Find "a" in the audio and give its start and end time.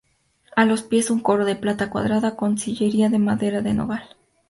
0.55-0.65